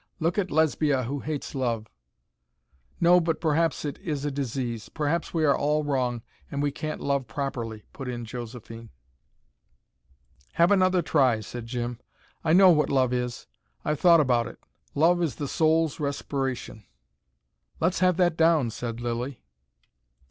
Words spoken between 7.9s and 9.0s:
put in Josephine.